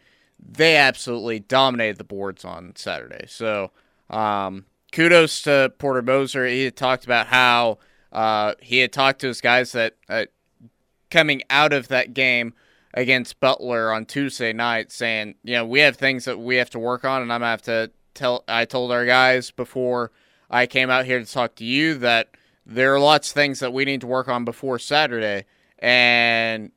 [0.45, 3.25] they absolutely dominated the boards on Saturday.
[3.27, 3.71] So.
[4.09, 6.45] Um, kudos to Porter Moser.
[6.45, 7.79] He had talked about how
[8.11, 10.25] uh, he had talked to his guys that uh,
[11.09, 12.53] coming out of that game
[12.93, 16.79] against Butler on Tuesday night, saying, you know, we have things that we have to
[16.79, 18.43] work on, and I'm gonna have to tell.
[18.47, 20.11] I told our guys before
[20.49, 22.29] I came out here to talk to you that
[22.65, 25.45] there are lots of things that we need to work on before Saturday,
[25.79, 26.71] and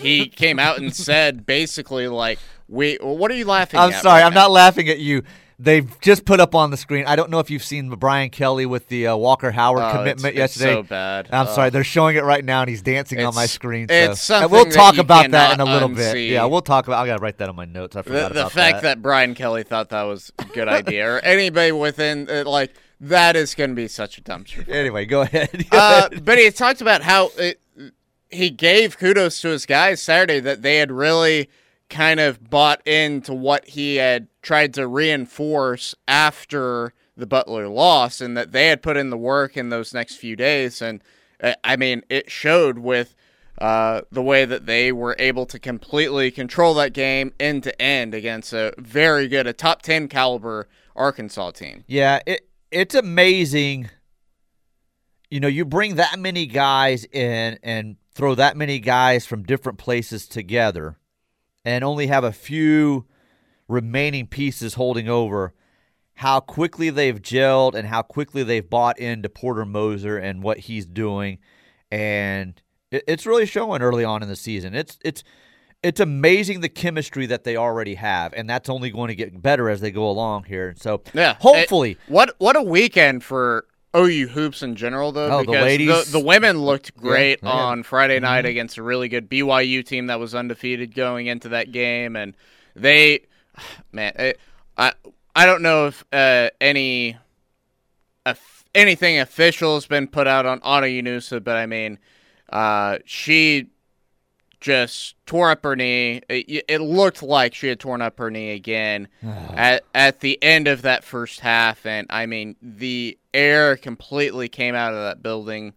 [0.00, 2.96] he came out and said basically like we.
[3.00, 3.84] What are you laughing at?
[3.84, 4.42] I'm sorry, right I'm now?
[4.42, 5.22] not laughing at you.
[5.58, 7.06] They've just put up on the screen.
[7.06, 10.34] I don't know if you've seen Brian Kelly with the uh, Walker Howard Oh, commitment
[10.36, 10.74] it's- it's yesterday.
[10.74, 11.28] so bad.
[11.32, 13.86] I'm sorry, they're showing it right now, and he's dancing on my It's- screen.
[13.88, 14.34] it's so.
[14.34, 16.18] And something we'll that talk about that in a little bit.
[16.28, 17.02] Yeah, we'll talk about.
[17.02, 17.96] I gotta write that on my notes.
[17.96, 18.82] I The, forgot the about fact that.
[18.82, 19.02] that.
[19.02, 23.54] Brian Kelly thought that was a good idea, or anybody within uh, like that is
[23.54, 24.68] going to be such a dumpster.
[24.68, 25.64] Anyway, go ahead.
[25.72, 27.60] uh, but he talked about how it,
[28.36, 31.48] he gave kudos to his guys Saturday that they had really
[31.88, 38.36] kind of bought into what he had tried to reinforce after the Butler loss, and
[38.36, 40.82] that they had put in the work in those next few days.
[40.82, 41.02] And
[41.42, 43.14] uh, I mean, it showed with
[43.58, 48.14] uh, the way that they were able to completely control that game end to end
[48.14, 51.84] against a very good, a top ten caliber Arkansas team.
[51.86, 53.90] Yeah, it it's amazing.
[55.30, 59.76] You know, you bring that many guys in and throw that many guys from different
[59.78, 60.96] places together
[61.66, 63.04] and only have a few
[63.68, 65.52] remaining pieces holding over
[66.14, 70.86] how quickly they've gelled and how quickly they've bought into Porter Moser and what he's
[70.86, 71.38] doing
[71.90, 74.74] and it, it's really showing early on in the season.
[74.74, 75.22] It's it's
[75.82, 79.68] it's amazing the chemistry that they already have and that's only going to get better
[79.68, 80.74] as they go along here.
[80.78, 81.34] So Yeah.
[81.38, 83.66] hopefully It- what what a weekend for
[83.96, 87.58] OU hoops in general though Oh, the because ladies- the, women looked great Yeah, Mm-hmm.
[87.58, 91.72] on Friday night against a really good BYU team that was undefeated going into that
[91.72, 92.36] game and
[92.74, 93.20] they
[93.92, 94.40] man it,
[94.76, 94.92] I
[95.34, 97.16] I don't know if uh, any
[98.74, 101.98] anything official has been put out on Anna Llanusa but I mean
[102.50, 103.68] uh, she
[104.60, 106.22] just tore up her knee.
[106.28, 109.08] It, it looked like she had torn up her knee again
[109.54, 114.74] at at the end of that first half, and I mean the air completely came
[114.74, 115.74] out of that building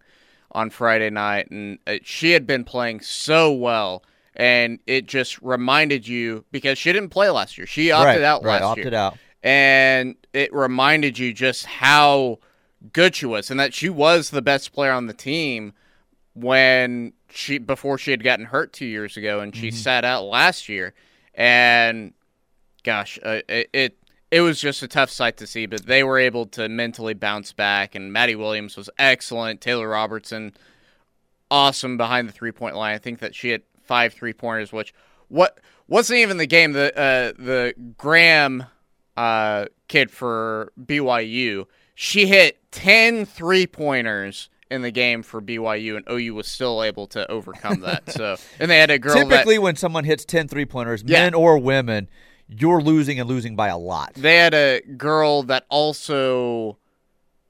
[0.52, 4.02] on Friday night, and uh, she had been playing so well.
[4.36, 7.66] And it just reminded you because she didn't play last year.
[7.66, 9.18] She opted right, out right, last opted year out.
[9.42, 12.38] and it reminded you just how
[12.92, 15.74] good she was and that she was the best player on the team
[16.34, 20.68] when she before she had gotten hurt two years ago and she sat out last
[20.68, 20.94] year.
[21.34, 22.12] And
[22.82, 23.96] gosh uh, it, it
[24.30, 27.52] it was just a tough sight to see but they were able to mentally bounce
[27.52, 29.60] back and Madi Williams was excellent.
[29.60, 30.52] Taylor Robertson
[31.50, 32.94] awesome behind the three point line.
[32.94, 34.94] I think that she had five three pointers which
[35.28, 35.58] what
[35.88, 38.64] wasn't even the game the uh, the Graham
[39.16, 41.66] uh, kid for BYU.
[41.94, 47.06] She hit 10 three pointers in the game for BYU, and OU was still able
[47.08, 48.12] to overcome that.
[48.12, 51.24] So, and they had a girl Typically, that when someone hits 10 three pointers, Yeah.
[51.24, 52.08] men or women,
[52.48, 54.14] you're losing and losing by a lot.
[54.14, 56.76] they had a girl that also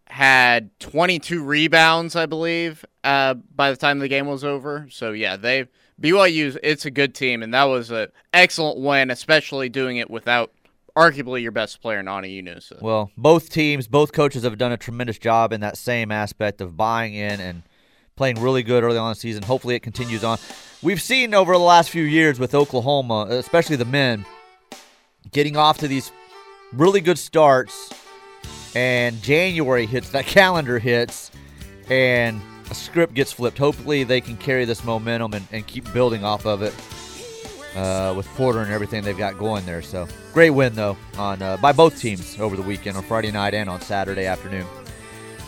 [0.06, 4.88] had 22 rebounds, I believe, uh, by the time the game was over.
[4.90, 5.68] So yeah, they
[6.00, 6.56] BYU.
[6.62, 10.52] It's a good team, and that was an excellent win, especially doing it without
[11.00, 12.80] arguably your best player, Nana Llanusa.
[12.82, 16.76] Well, both teams, both coaches have done a tremendous job in that same aspect of
[16.76, 17.62] buying in and
[18.16, 19.42] playing really good early on the season.
[19.42, 20.38] Hopefully, it continues on.
[20.82, 24.26] We've seen over the last few years with Oklahoma, especially the men,
[25.32, 26.12] getting off to these
[26.72, 27.92] really good starts,
[28.74, 31.30] and January hits, that calendar hits,
[31.88, 32.40] and
[32.70, 33.58] a script gets flipped.
[33.58, 36.74] Hopefully, they can carry this momentum and, and keep building off of it
[37.74, 39.82] uh, with Porter and everything they've got going there.
[39.82, 43.54] So great win though on uh, by both teams over the weekend on Friday night
[43.54, 44.66] and on Saturday afternoon.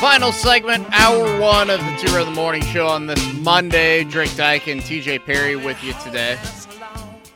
[0.00, 4.02] Final segment, hour one of the Two of the Morning Show on this Monday.
[4.04, 6.38] Drake Dyke and TJ Perry with you today.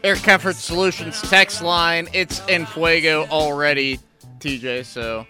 [0.03, 2.09] Air Comfort Solutions text line.
[2.15, 4.01] It's in fuego already,
[4.39, 5.27] TJ, so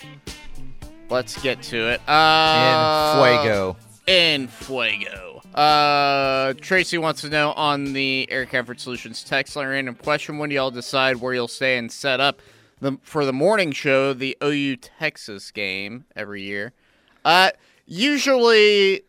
[1.10, 2.08] let's get to it.
[2.08, 3.76] Uh, In fuego.
[4.06, 5.42] In fuego.
[5.56, 10.50] Uh, Tracy wants to know on the Air Comfort Solutions text line random question when
[10.50, 12.40] do y'all decide where you'll stay and set up
[12.80, 16.72] the for the morning show, the OU Texas game every year.
[17.24, 17.50] Uh,
[17.86, 19.02] usually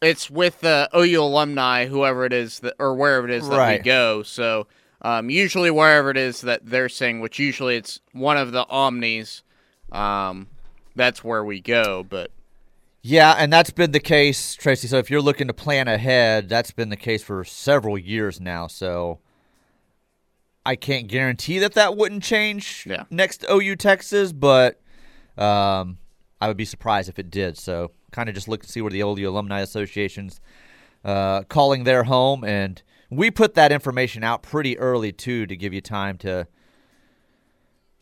[0.00, 3.80] it's with the OU alumni, whoever it is that or wherever it is that Right.
[3.80, 4.22] we go.
[4.22, 4.66] So
[5.02, 9.42] um, usually wherever it is that they're saying, which usually it's one of the omnis.
[9.92, 10.48] Um,
[10.94, 12.04] that's where we go.
[12.08, 12.30] But
[13.02, 14.86] Yeah, and that's been the case, Tracy.
[14.88, 18.66] So if you're looking to plan ahead, that's been the case for several years now.
[18.66, 19.18] So
[20.66, 23.04] I can't guarantee that that wouldn't change Yeah.
[23.10, 24.80] next OU Texas, but
[25.38, 25.98] um,
[26.40, 27.58] I would be surprised if it did.
[27.58, 30.40] So kind of just look to see where the OU Alumni Association's
[31.04, 35.72] uh, calling their home, and we put that information out pretty early too to give
[35.72, 36.46] you time to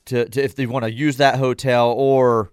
[0.06, 2.50] to, to if they want to use that hotel or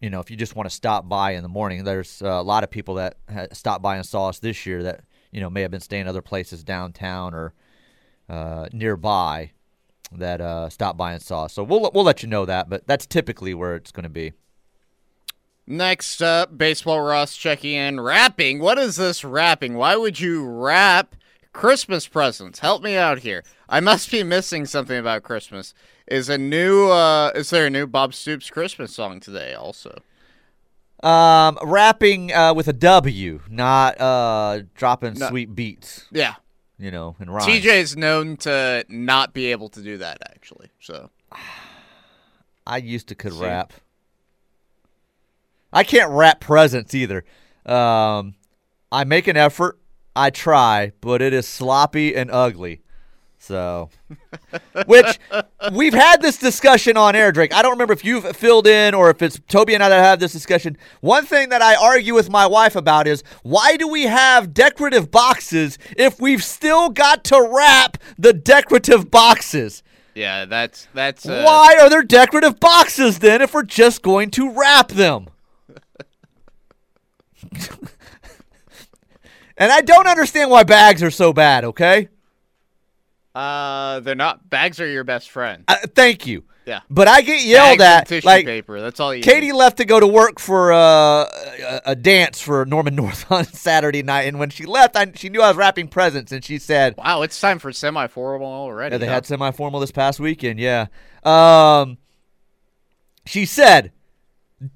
[0.00, 1.84] you know if you just want to stop by in the morning.
[1.84, 3.16] There's uh, a lot of people that
[3.52, 6.22] stopped by and saw us this year that you know may have been staying other
[6.22, 7.54] places downtown or
[8.28, 9.50] uh, nearby
[10.10, 11.52] that uh, stopped by and saw us.
[11.52, 14.32] So we'll we'll let you know that, but that's typically where it's going to be.
[15.66, 18.00] Next up, Baseball Ross checking in.
[18.00, 18.58] Wrapping.
[18.58, 19.74] What is this wrapping?
[19.74, 21.14] Why would you wrap
[21.52, 22.58] Christmas presents?
[22.58, 23.44] Help me out here.
[23.68, 25.72] I must be missing something about Christmas.
[26.08, 30.02] Is a new uh is there a new Bob Stoops Christmas song today also?
[31.02, 35.28] Um, rapping uh, with a W, not uh, dropping No.
[35.30, 36.06] sweet beats.
[36.12, 36.34] Yeah.
[36.78, 37.46] You know, and rhymes.
[37.46, 40.68] TJ is known to not be able to do that actually.
[40.80, 41.10] So
[42.66, 43.40] I used to could See?
[43.40, 43.72] rap.
[45.72, 47.24] I can't wrap presents either.
[47.64, 48.34] Um,
[48.90, 49.78] I make an effort.
[50.14, 52.82] I try, but it is sloppy and ugly.
[53.38, 53.90] So,
[54.86, 55.18] which
[55.72, 57.52] we've had this discussion on air, Drake.
[57.52, 60.20] I don't remember if you've filled in or if it's Toby and I that have
[60.20, 60.76] this discussion.
[61.00, 65.10] One thing that I argue with my wife about is why do we have decorative
[65.10, 69.82] boxes if we've still got to wrap the decorative boxes?
[70.14, 74.50] yeah, that's that's uh, Why are there decorative boxes then if we're just going to
[74.52, 75.28] wrap them?
[79.56, 82.08] and I don't understand why bags are so bad, okay?
[83.34, 85.64] uh they're not bags are your best friend.
[85.66, 86.44] Uh, thank you.
[86.66, 86.80] Yeah.
[86.88, 88.08] But I get yelled Bags at.
[88.08, 88.80] tissue Like, paper.
[88.80, 89.54] That's all you Katie need.
[89.54, 94.02] left to go to work for uh, a, a dance for Norman North on Saturday
[94.02, 94.22] night.
[94.22, 96.30] And when she left, I, she knew I was wrapping presents.
[96.30, 98.94] And she said, Wow, it's time for semi formal already.
[98.94, 99.14] Yeah, they huh?
[99.14, 100.60] had semi-formal this past weekend.
[100.60, 100.86] Yeah.
[101.24, 101.98] Um,
[103.26, 103.92] she said,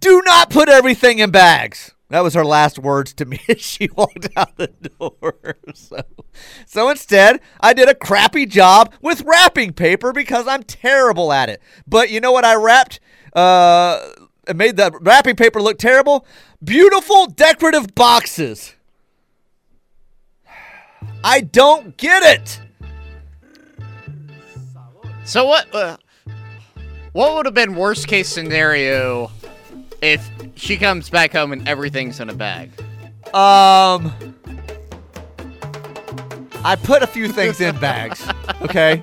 [0.00, 3.88] "Do not put everything in bags." That was her last words to me as she
[3.94, 5.56] walked out the door.
[5.74, 6.00] So,
[6.64, 11.60] so instead, I did a crappy job with wrapping paper because I'm terrible at it.
[11.86, 12.44] But you know what?
[12.44, 12.98] I wrapped.
[13.34, 14.00] Uh,
[14.48, 16.24] it made the wrapping paper look terrible.
[16.64, 18.74] Beautiful decorative boxes.
[21.24, 22.60] I don't get it.
[25.24, 25.74] So what?
[25.74, 25.96] Uh,
[27.12, 29.30] what would have been worst case scenario
[30.02, 32.70] if she comes back home and everything's in a bag?
[33.34, 34.12] Um,
[36.64, 38.26] I put a few things in bags.
[38.62, 39.02] Okay,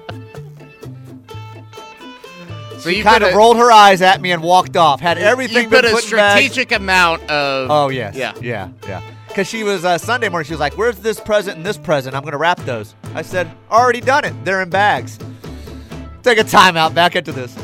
[2.79, 4.99] So she you kind of rolled her eyes at me and walked off.
[4.99, 7.69] Had everything You put been a put in bags- strategic amount of.
[7.69, 8.33] Oh yes, Yeah.
[8.41, 9.01] yeah, yeah.
[9.27, 10.45] Because she was uh, Sunday morning.
[10.45, 12.15] She was like, "Where's this present and this present?
[12.15, 14.33] I'm gonna wrap those." I said, "Already done it.
[14.45, 15.17] They're in bags."
[16.21, 16.93] Take a timeout.
[16.93, 17.55] Back into this.